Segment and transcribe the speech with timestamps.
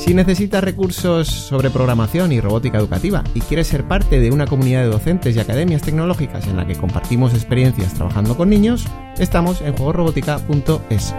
[0.00, 4.80] Si necesitas recursos sobre programación y robótica educativa y quieres ser parte de una comunidad
[4.80, 8.86] de docentes y academias tecnológicas en la que compartimos experiencias trabajando con niños,
[9.18, 11.14] estamos en juegorobótica.es.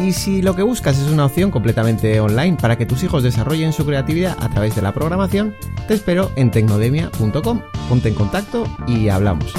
[0.00, 3.72] Y si lo que buscas es una opción completamente online para que tus hijos desarrollen
[3.72, 5.54] su creatividad a través de la programación,
[5.88, 7.62] te espero en tecnodemia.com.
[7.88, 9.50] Ponte en contacto y hablamos.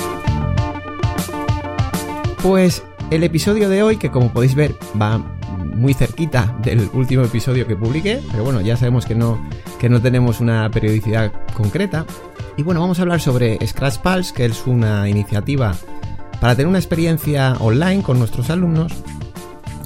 [2.43, 5.36] Pues el episodio de hoy, que como podéis ver va
[5.77, 9.39] muy cerquita del último episodio que publiqué, pero bueno, ya sabemos que no,
[9.79, 12.05] que no tenemos una periodicidad concreta.
[12.57, 15.75] Y bueno, vamos a hablar sobre Scratch Pulse, que es una iniciativa
[16.41, 18.93] para tener una experiencia online con nuestros alumnos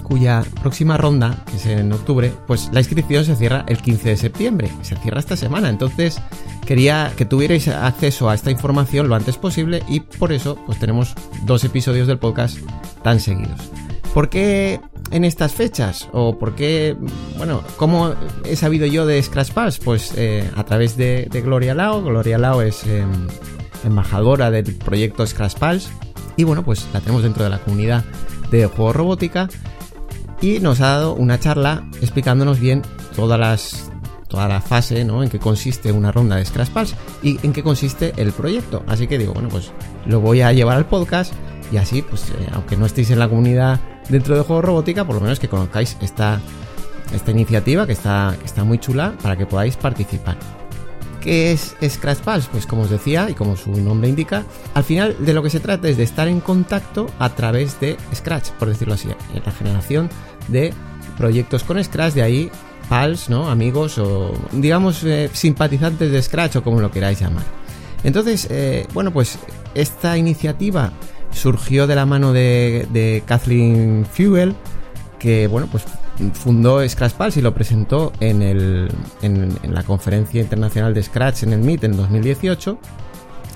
[0.03, 4.17] cuya próxima ronda, que es en octubre, pues la inscripción se cierra el 15 de
[4.17, 5.69] septiembre, se cierra esta semana.
[5.69, 6.21] Entonces
[6.65, 11.15] quería que tuvierais acceso a esta información lo antes posible y por eso pues tenemos
[11.45, 12.57] dos episodios del podcast
[13.03, 13.71] tan seguidos.
[14.13, 14.79] ¿Por qué
[15.11, 16.09] en estas fechas?
[16.11, 16.97] ¿O por qué,
[17.37, 18.13] bueno, cómo
[18.45, 19.79] he sabido yo de Scratch Pass?
[19.79, 22.01] Pues eh, a través de, Gloria Lao.
[22.01, 23.27] Gloria Lao es em,
[23.85, 25.89] embajadora del proyecto Scratch Pals
[26.35, 28.03] y bueno, pues la tenemos dentro de la comunidad
[28.51, 29.47] de juego robótica
[30.41, 32.81] y nos ha dado una charla explicándonos bien
[33.15, 33.91] todas las
[34.27, 35.23] toda la fase ¿no?
[35.23, 38.81] en que consiste una ronda de Scratch Pals y en qué consiste el proyecto.
[38.87, 39.71] Así que digo, bueno, pues
[40.05, 41.33] lo voy a llevar al podcast
[41.71, 43.79] y así, pues eh, aunque no estéis en la comunidad
[44.09, 46.39] dentro de Juego Robótica, por lo menos que conozcáis esta,
[47.13, 50.37] esta iniciativa que está, está muy chula para que podáis participar.
[51.21, 52.47] ¿Qué es Scratch Pals?
[52.47, 55.59] Pues como os decía y como su nombre indica, al final de lo que se
[55.59, 59.51] trata es de estar en contacto a través de Scratch, por decirlo así, en la
[59.51, 60.09] generación
[60.47, 60.73] de
[61.17, 62.51] proyectos con Scratch, de ahí
[62.89, 63.49] pals, ¿no?
[63.49, 67.45] Amigos o digamos eh, simpatizantes de Scratch o como lo queráis llamar.
[68.03, 69.37] Entonces, eh, bueno, pues
[69.75, 70.91] esta iniciativa
[71.31, 74.55] surgió de la mano de, Kathleen Fuel,
[75.19, 75.85] que bueno, pues
[76.33, 81.53] fundó Scratch Pals y lo presentó en, el, en, la conferencia internacional de Scratch en
[81.53, 82.77] el MIT en 2018.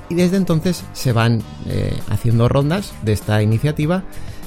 [0.10, 4.04] Y desde entonces se van eh, haciendo rondas de esta iniciativa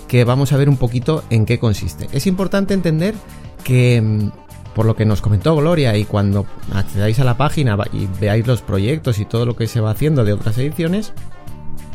[0.06, 2.08] que vamos a ver un poquito en qué consiste.
[2.12, 3.14] Es importante entender
[3.64, 4.30] que, mm,
[4.74, 8.62] por lo que nos comentó Gloria, y cuando accedáis a la página y veáis los
[8.62, 11.12] proyectos y todo lo que se va haciendo de otras ediciones,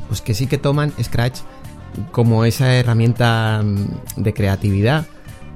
[0.08, 1.40] pues que sí que toman Scratch
[2.12, 5.06] como esa herramienta mm, de creatividad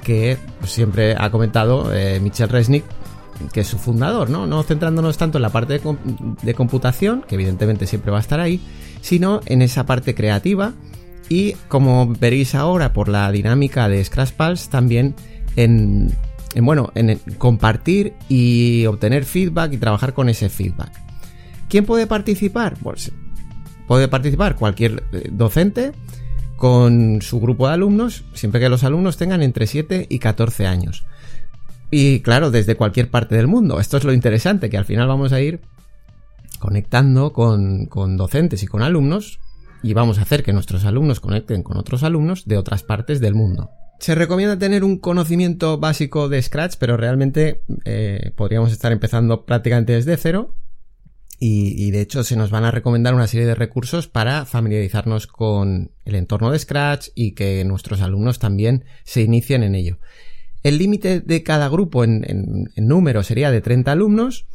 [0.04, 2.86] que pues, siempre ha comentado eh, Michel Resnick,
[3.52, 4.48] que es su fundador, ¿no?
[4.48, 8.62] No centrándonos tanto en la parte de, computación, que evidentemente siempre va a estar ahí,
[9.02, 10.74] sino en esa parte creativa
[11.30, 15.14] y como veréis ahora por la dinámica de Scratch Pulse, también
[15.56, 16.16] en,
[16.56, 20.92] bueno, en compartir y obtener feedback y trabajar con ese feedback.
[21.70, 22.76] ¿Quién puede participar?
[22.82, 23.12] Pues
[23.88, 25.94] puede participar cualquier eh, docente
[26.56, 31.06] con su grupo de alumnos, siempre que los alumnos tengan entre 7 y 14 años.
[31.90, 33.80] Y claro, desde cualquier parte del mundo.
[33.80, 35.62] Esto es lo interesante, que al final vamos a ir
[36.60, 39.40] conectando con, con docentes y con alumnos
[39.84, 43.36] y vamos a hacer que nuestros alumnos conecten con otros alumnos de otras partes del
[43.36, 43.70] mundo.
[44.00, 49.94] Se recomienda tener un conocimiento básico de Scratch, pero realmente eh, podríamos estar empezando prácticamente
[49.94, 50.56] desde cero.
[51.40, 55.92] Y, de hecho se nos van a recomendar una serie de recursos para familiarizarnos con
[56.04, 60.00] el entorno de Scratch y que nuestros alumnos también se inicien en ello.
[60.64, 62.24] El límite de cada grupo en,
[62.76, 64.48] en número sería de 30 alumnos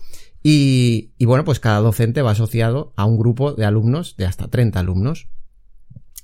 [0.43, 4.81] y, bueno, pues cada docente va asociado a un grupo de alumnos de hasta 30
[4.81, 5.29] alumnos.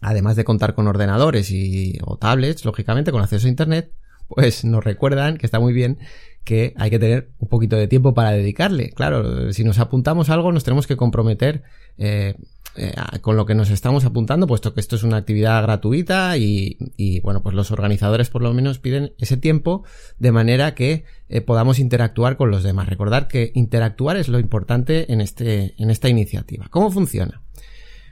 [0.01, 3.93] Además de contar con ordenadores y, o tablets, lógicamente, con acceso a Internet,
[4.27, 5.99] pues nos recuerdan que está muy bien
[6.49, 8.89] que hay que tener un poquito de tiempo para dedicarle.
[8.89, 11.63] Claro, si nos apuntamos a algo nos tenemos que comprometer
[11.99, 12.37] eh,
[12.75, 17.21] eh, con lo que nos estamos apuntando, puesto que esto es una actividad gratuita y,
[17.23, 19.85] bueno, pues los organizadores por lo menos piden ese tiempo
[20.19, 22.89] de manera que eh, podamos interactuar con los demás.
[22.89, 26.69] Recordar que interactuar es lo importante en, este, en esta iniciativa.
[26.71, 27.43] ¿Cómo funciona?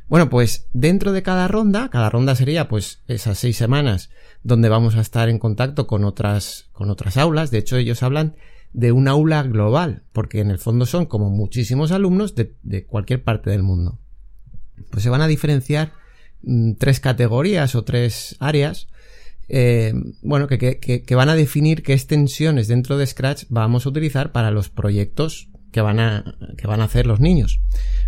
[0.08, 4.11] Bueno, pues dentro de cada ronda, cada ronda sería pues esas seis semanas
[4.43, 7.50] donde vamos a estar en contacto con otras, con otras aulas.
[7.50, 8.37] De hecho, ellos hablan
[8.73, 13.50] de un aula global, porque en el fondo son como muchísimos alumnos de cualquier parte
[13.50, 13.99] del mundo
[14.91, 15.93] pues se van a diferenciar
[16.43, 18.88] mm, tres categorías o tres áreas,
[19.49, 19.93] eh,
[20.23, 24.70] bueno, que, van a definir qué extensiones dentro de Scratch vamos a utilizar para los
[24.70, 27.61] proyectos que van a, que van a hacer los niños.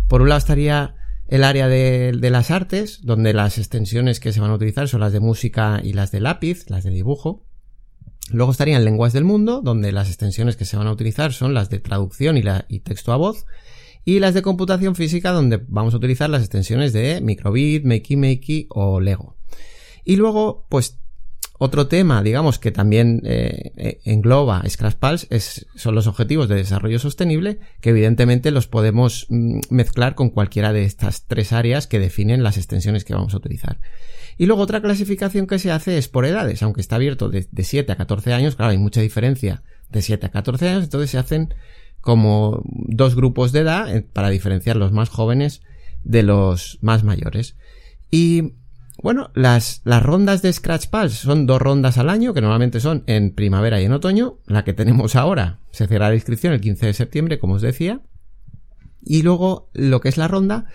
[0.07, 0.95] Por un lado estaría
[1.29, 5.13] el área de, las artes, donde las extensiones que se van a utilizar son las
[5.13, 7.45] de música y las de lápiz, las de dibujo.
[8.31, 11.69] Luego estarían lenguas del mundo, donde las extensiones que se van a utilizar son las
[11.69, 13.45] de traducción y, y texto a voz.
[14.05, 18.67] Y las de computación física, donde vamos a utilizar las extensiones de Microbit, Makey Makey
[18.69, 19.37] o Lego.
[20.03, 20.99] Y luego, pues
[21.61, 26.99] otro tema, digamos, que también eh, eh engloba Scratch es, son los objetivos de desarrollo
[26.99, 32.43] sostenible, que evidentemente los podemos mm, mezclar con cualquiera de estas tres áreas que definen
[32.43, 33.79] las extensiones que vamos a utilizar.
[34.37, 37.63] Y luego otra clasificación que se hace es por edades, aunque está abierto de, de
[37.63, 41.17] 7 a 14 años, claro, hay mucha diferencia de 7 a 14 años, entonces se
[41.17, 41.53] hacen
[41.99, 45.61] como dos grupos de edad eh, para diferenciar los más jóvenes
[46.05, 47.57] de los más mayores.
[48.11, 48.53] Y
[49.01, 53.03] bueno, las, las rondas de Scratch Pulse son dos rondas al año, que normalmente son
[53.07, 54.39] en primavera y en otoño.
[54.45, 58.01] La que tenemos ahora se cierra la inscripción el 15 de septiembre, como os decía.
[59.01, 60.65] Y luego lo que es la ronda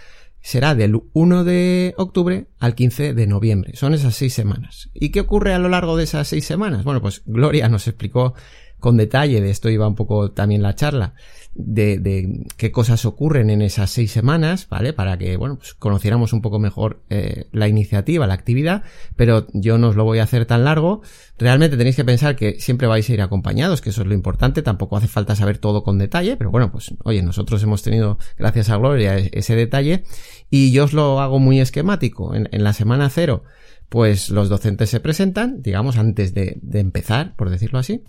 [0.41, 3.77] será del 1 de octubre al 15 de noviembre.
[3.77, 4.91] Son esas seis semanas.
[4.93, 6.85] ¿Y qué ocurre a lo largo de esas seis semanas?
[6.85, 8.35] Bueno, pues Gloria nos explicó
[8.85, 11.15] con detalle, de esto iba un poco también la charla,
[11.55, 14.93] de, qué cosas ocurren en esas seis semanas, ¿vale?
[14.93, 18.83] Para que, bueno, pues conociéramos un poco mejor eh, la iniciativa, la actividad,
[19.17, 21.01] pero yo no os lo voy a hacer tan largo.
[21.39, 24.61] Realmente tenéis que pensar que siempre vais a ir acompañados, que eso es lo importante,
[24.61, 28.69] tampoco hace falta saber todo con detalle, pero bueno, pues oye, nosotros hemos tenido, gracias
[28.69, 30.05] a Gloria, e-, ese detalle,
[30.51, 32.35] y yo os lo hago muy esquemático.
[32.35, 33.45] En, la semana cero,
[33.89, 38.05] pues los docentes se presentan, digamos, antes de empezar, por decirlo así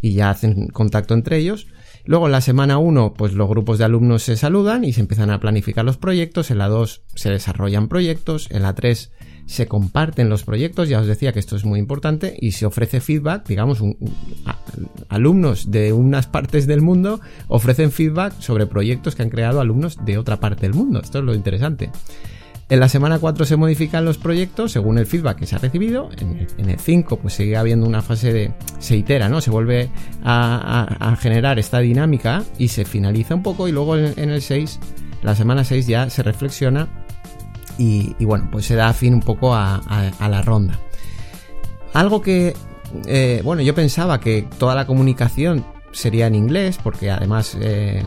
[0.00, 1.66] y ya hacen contacto entre ellos.
[2.04, 5.30] Luego en la semana 1, pues los grupos de alumnos se saludan y se empiezan
[5.30, 6.50] a planificar los proyectos.
[6.50, 8.48] En la 2 se desarrollan proyectos.
[8.50, 9.12] En la 3
[9.46, 10.88] se comparten los proyectos.
[10.88, 13.46] Ya os decía que esto es muy importante y se ofrece feedback.
[13.46, 13.82] Digamos,
[15.08, 20.18] alumnos de unas partes del mundo ofrecen feedback sobre proyectos que han creado alumnos de
[20.18, 21.00] otra parte del mundo.
[21.00, 21.90] Esto es lo interesante.
[22.70, 26.08] En la semana 4 se modifican los proyectos según el feedback que se ha recibido.
[26.20, 28.52] En el, 5 pues sigue habiendo una fase de...
[28.78, 29.40] se itera, ¿no?
[29.40, 29.90] Se vuelve
[30.22, 34.78] a, generar esta dinámica y se finaliza un poco y luego en, el 6,
[35.22, 36.88] la semana 6 ya se reflexiona
[37.76, 39.82] y, bueno, pues se da fin un poco a,
[40.20, 40.78] la ronda.
[41.92, 42.54] Algo que,
[43.06, 47.58] eh, bueno, yo pensaba que toda la comunicación sería en inglés porque además...
[47.60, 48.04] Eh,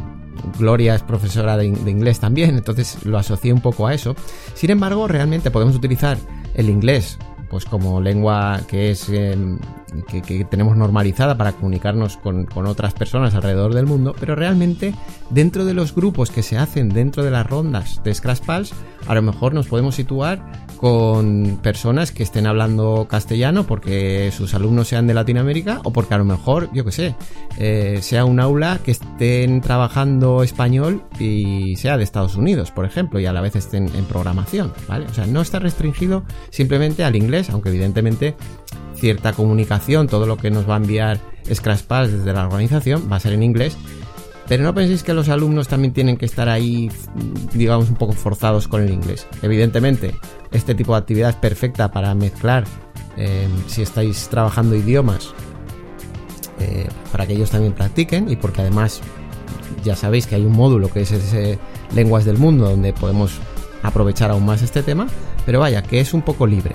[0.60, 4.16] Gloria es profesora de, inglés también, entonces lo asocié un poco a eso.
[4.54, 6.18] Sin embargo, realmente podemos utilizar
[6.54, 7.18] el inglés
[7.50, 9.60] pues como lengua que es em,
[10.02, 14.94] que, tenemos normalizada para comunicarnos con, otras personas alrededor del mundo, pero realmente
[15.30, 18.74] dentro de los grupos que se hacen dentro de las rondas de Scratch Pals,
[19.08, 24.90] a lo mejor nos podemos situar con personas que estén hablando castellano porque sus alumnos
[24.90, 27.16] sean de Latinoamérica o porque a lo mejor, yo que sé,
[27.58, 33.20] eh, sea un aula que estén trabajando español y sea de Estados Unidos, por ejemplo,
[33.20, 35.06] y a la vez estén en programación, ¿vale?
[35.06, 38.36] O sea, no está restringido simplemente al inglés, aunque evidentemente
[39.04, 41.20] cierta comunicación, todo lo que nos va a enviar
[41.54, 43.76] Scratch desde la organización va a ser en inglés,
[44.48, 46.90] pero no penséis que los alumnos también tienen que estar ahí,
[47.54, 49.28] digamos, un poco forzados con el inglés.
[49.42, 50.16] Evidentemente,
[50.54, 52.64] este tipo de actividad es perfecta para mezclar
[53.18, 55.34] eh, si estáis trabajando idiomas,
[56.62, 59.02] eh, para que ellos también practiquen y porque además
[59.84, 61.60] ya sabéis que hay un módulo que es ese
[61.94, 63.34] lenguas del mundo donde podemos
[63.82, 65.08] aprovechar aún más este tema,
[65.46, 66.74] pero vaya, que es un poco libre.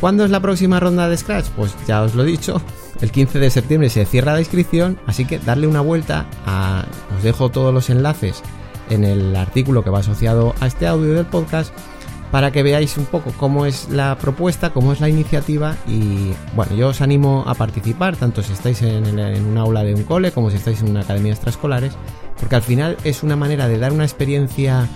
[0.00, 1.46] ¿Cuándo es la próxima ronda de Scratch?
[1.56, 2.60] Pues ya os lo he dicho,
[3.00, 6.84] el 15 de septiembre se cierra la inscripción, así que darle una vuelta a...
[7.16, 8.42] Os dejo todos los enlaces
[8.90, 11.72] en el artículo que va asociado a este audio del podcast
[12.30, 16.76] para que veáis un poco cómo es la propuesta, cómo es la iniciativa y bueno,
[16.76, 19.06] yo os animo a participar, tanto si estáis en,
[19.46, 21.94] un aula de un cole como si estáis en una academia extraescolares,
[22.38, 24.86] porque al final es una manera de dar una experiencia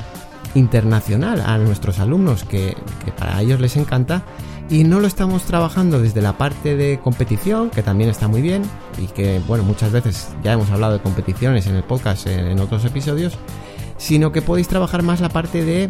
[0.55, 4.23] internacional a nuestros alumnos que, que para ellos les encanta
[4.69, 8.63] y no lo estamos trabajando desde la parte de competición, que también está muy bien
[8.99, 12.85] y que bueno, muchas veces ya hemos hablado de competiciones en el podcast en otros
[12.85, 13.37] episodios,
[13.99, 15.89] sino que podéis trabajar más la parte de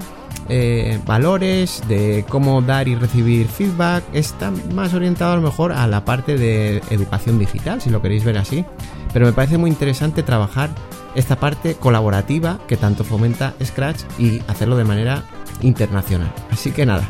[0.49, 4.05] eh, valores, de cómo dar y recibir feedback.
[4.13, 8.25] Está más orientado a lo mejor a la parte de educación digital, si lo queréis
[8.25, 8.65] ver así.
[9.13, 10.71] Pero me parece muy interesante trabajar
[11.15, 15.25] esta parte colaborativa que tanto fomenta Scratch y hacerlo de manera
[15.61, 16.33] internacional.
[16.51, 17.09] Así que nada,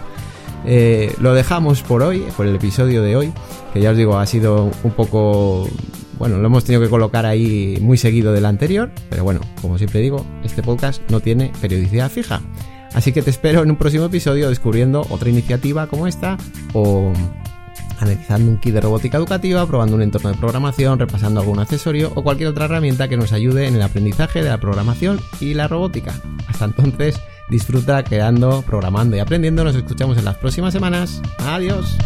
[0.65, 3.33] eh, lo dejamos por hoy, por el episodio de hoy,
[3.73, 5.69] que ya os digo, ha sido un poco...
[6.19, 10.01] Bueno, lo hemos tenido que colocar ahí muy seguido del anterior, pero bueno, como siempre
[10.01, 12.41] digo, este podcast no tiene periodicidad fija.
[12.95, 16.37] Así que te espero en un próximo episodio descubriendo otra iniciativa como esta
[16.75, 17.13] o
[18.03, 22.23] analizando un kit de robótica educativa, probando un entorno de programación, repasando algún accesorio o
[22.23, 26.13] cualquier otra herramienta que nos ayude en el aprendizaje de la programación y la robótica.
[26.49, 29.65] Hasta entonces, Disfruta creando, programando y aprendiendo.
[29.65, 31.21] Nos escuchamos en las próximas semanas.
[31.39, 31.97] Adiós.